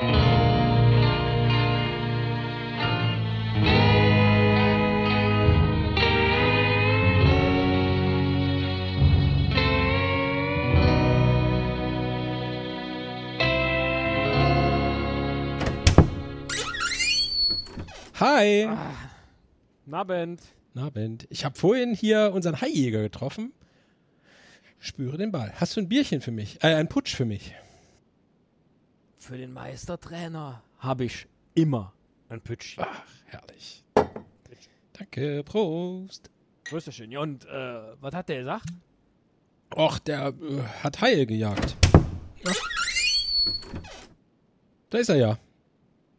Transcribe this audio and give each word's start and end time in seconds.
Hi. 0.00 0.06
Ah, 18.66 18.94
Abend. 19.90 20.40
Abend. 20.76 21.26
Ich 21.30 21.44
habe 21.44 21.58
vorhin 21.58 21.94
hier 21.94 22.30
unseren 22.32 22.60
Haijäger 22.60 23.02
getroffen. 23.02 23.52
Spüre 24.78 25.16
den 25.16 25.32
Ball. 25.32 25.52
Hast 25.56 25.76
du 25.76 25.80
ein 25.80 25.88
Bierchen 25.88 26.20
für 26.20 26.30
mich? 26.30 26.62
Äh, 26.62 26.74
ein 26.74 26.88
Putsch 26.88 27.16
für 27.16 27.24
mich? 27.24 27.54
Für 29.28 29.36
den 29.36 29.52
Meistertrainer 29.52 30.62
habe 30.78 31.04
ich 31.04 31.26
immer 31.54 31.92
ein 32.30 32.40
Pütsch. 32.40 32.78
Ach, 32.78 33.04
herrlich. 33.26 33.84
Danke, 34.94 35.44
Prost. 35.44 36.30
Grüß 36.64 36.94
schön. 36.94 37.12
Ja, 37.12 37.20
und 37.20 37.44
äh, 37.44 37.80
was 38.00 38.14
hat 38.14 38.30
der 38.30 38.38
gesagt? 38.38 38.70
Och, 39.76 39.98
der 39.98 40.28
äh, 40.28 40.62
hat 40.82 41.02
Haie 41.02 41.26
gejagt. 41.26 41.76
Ja. 42.42 42.52
Da 44.88 44.96
ist 44.96 45.10
er 45.10 45.16
ja. 45.16 45.38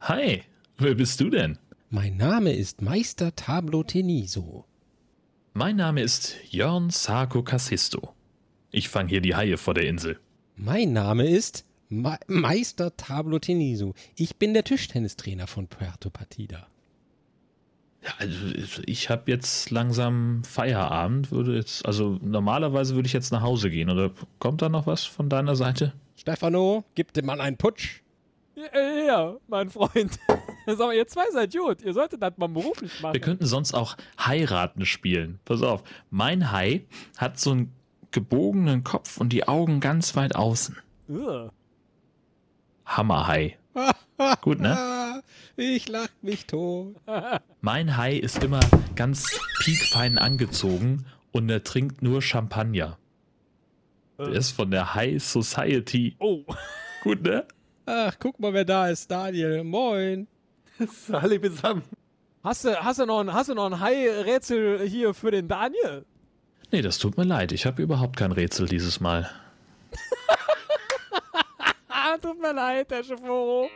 Hi, 0.02 0.44
wer 0.78 0.94
bist 0.94 1.20
du 1.20 1.32
denn? 1.32 1.58
Mein 1.90 2.16
Name 2.16 2.54
ist 2.54 2.84
Meister 2.84 3.36
Tablo 3.36 3.82
Teniso. 3.82 4.66
Mein 5.54 5.78
Name 5.78 6.04
ist 6.04 6.36
Jörn 6.52 6.92
Sarko 6.92 7.42
Cassisto. 7.42 8.14
Ich 8.70 8.88
fange 8.88 9.10
hier 9.10 9.22
die 9.22 9.36
Haie 9.36 9.58
vor 9.58 9.74
der 9.74 9.88
Insel. 9.88 10.20
Mein 10.56 10.94
Name 10.94 11.28
ist 11.28 11.66
Meister 11.90 12.96
Tablo 12.96 13.40
Teniso. 13.40 13.96
Ich 14.16 14.38
bin 14.38 14.54
der 14.54 14.64
Tischtennistrainer 14.64 15.48
von 15.48 15.68
Puerto 15.68 16.10
Partida. 16.10 16.68
Ja, 18.04 18.12
also 18.18 18.38
ich 18.86 19.10
habe 19.10 19.30
jetzt 19.32 19.72
langsam 19.72 20.44
Feierabend, 20.46 21.32
würde 21.32 21.56
jetzt, 21.56 21.86
also 21.86 22.18
normalerweise 22.22 22.96
würde 22.96 23.08
ich 23.08 23.14
jetzt 23.14 23.32
nach 23.32 23.42
Hause 23.42 23.70
gehen. 23.70 23.90
Oder 23.90 24.12
kommt 24.38 24.62
da 24.62 24.70
noch 24.70 24.88
was 24.88 25.04
von 25.04 25.30
deiner 25.30 25.56
Seite? 25.56 25.94
Stefano, 26.16 26.86
gib 26.96 27.12
dem 27.14 27.26
Mann 27.26 27.42
einen 27.42 27.58
Putsch. 27.58 28.02
Ja, 28.56 29.06
ja 29.08 29.36
mein 29.48 29.70
Freund. 29.70 30.20
Sag 30.68 30.78
mal, 30.78 30.94
ihr 30.94 31.08
zwei 31.08 31.30
seid 31.32 31.54
gut. 31.54 31.82
Ihr 31.82 31.94
solltet 31.94 32.22
das 32.22 32.38
mal 32.38 32.48
beruflich 32.48 33.02
machen. 33.02 33.14
Wir 33.14 33.22
könnten 33.22 33.46
sonst 33.46 33.74
auch 33.74 33.98
Heiraten 34.20 34.86
spielen. 34.86 35.40
Pass 35.44 35.64
auf, 35.64 35.84
mein 36.12 36.52
Hai 36.52 36.86
hat 37.18 37.40
so 37.40 37.52
einen 37.52 37.74
gebogenen 38.12 38.84
Kopf 38.84 39.18
und 39.18 39.34
die 39.34 39.48
Augen 39.48 39.80
ganz 39.80 40.16
weit 40.16 40.36
außen. 40.36 40.78
Ugh. 41.10 41.52
Hammerhai. 42.90 43.58
Gut, 44.42 44.60
ne? 44.60 45.24
Ich 45.56 45.88
lach 45.88 46.10
mich 46.22 46.46
tot. 46.46 46.96
Mein 47.62 47.98
Hai 47.98 48.16
ist 48.16 48.44
immer 48.44 48.60
ganz 48.96 49.40
piekfein 49.64 50.18
angezogen 50.18 51.06
und 51.32 51.50
er 51.50 51.64
trinkt 51.64 52.02
nur 52.02 52.22
Champagner. 52.22 52.98
Der 54.18 54.30
ist 54.30 54.52
von 54.52 54.72
der 54.72 54.96
High 54.96 55.24
Society. 55.24 56.16
Oh. 56.20 56.44
Gut, 57.04 57.22
ne? 57.24 57.46
Ach, 57.86 58.16
guck 58.20 58.40
mal, 58.40 58.54
wer 58.54 58.66
da 58.66 58.90
ist. 58.90 59.10
Daniel. 59.10 59.64
Moin. 59.64 60.28
Alle 61.12 61.42
zusammen. 61.42 61.84
Hast 62.44 62.66
du, 62.66 62.76
hast 62.84 63.00
du 63.00 63.06
noch 63.06 63.22
ein, 63.22 63.34
hast 63.34 63.50
du 63.50 63.54
noch 63.54 63.66
ein 63.66 63.80
Hai-Rätsel 63.80 64.88
hier 64.88 65.14
für 65.14 65.32
den 65.32 65.48
Daniel? 65.48 66.06
Nee, 66.72 66.82
das 66.82 66.98
tut 66.98 67.18
mir 67.18 67.24
leid. 67.24 67.52
Ich 67.52 67.66
habe 67.66 67.82
überhaupt 67.82 68.18
kein 68.18 68.32
Rätsel 68.32 68.68
dieses 68.68 69.00
Mal. 69.00 69.30
Ah, 72.12 72.18
tut 72.18 72.40
mir 72.40 72.54
leid, 72.54 72.90
Herr 72.90 73.04
Schiforo. 73.04 73.70